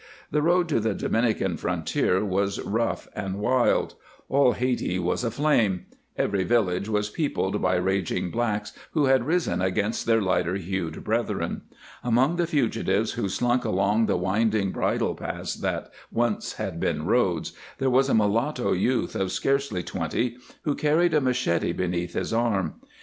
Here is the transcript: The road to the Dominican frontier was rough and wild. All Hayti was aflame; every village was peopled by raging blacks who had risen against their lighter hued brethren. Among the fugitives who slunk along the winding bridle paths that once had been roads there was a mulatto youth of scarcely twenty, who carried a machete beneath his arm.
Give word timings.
The 0.31 0.41
road 0.41 0.67
to 0.69 0.79
the 0.79 0.95
Dominican 0.95 1.57
frontier 1.57 2.25
was 2.25 2.59
rough 2.61 3.07
and 3.15 3.35
wild. 3.37 3.93
All 4.29 4.53
Hayti 4.53 4.97
was 4.97 5.23
aflame; 5.23 5.85
every 6.17 6.43
village 6.43 6.89
was 6.89 7.11
peopled 7.11 7.61
by 7.61 7.75
raging 7.75 8.31
blacks 8.31 8.73
who 8.93 9.05
had 9.05 9.27
risen 9.27 9.61
against 9.61 10.07
their 10.07 10.19
lighter 10.19 10.55
hued 10.55 11.03
brethren. 11.03 11.61
Among 12.03 12.37
the 12.37 12.47
fugitives 12.47 13.11
who 13.11 13.29
slunk 13.29 13.63
along 13.63 14.07
the 14.07 14.17
winding 14.17 14.71
bridle 14.71 15.13
paths 15.13 15.53
that 15.57 15.91
once 16.11 16.53
had 16.53 16.79
been 16.79 17.05
roads 17.05 17.53
there 17.77 17.91
was 17.91 18.09
a 18.09 18.15
mulatto 18.15 18.71
youth 18.73 19.13
of 19.13 19.31
scarcely 19.31 19.83
twenty, 19.83 20.35
who 20.63 20.73
carried 20.73 21.13
a 21.13 21.21
machete 21.21 21.73
beneath 21.73 22.13
his 22.15 22.33
arm. 22.33 22.81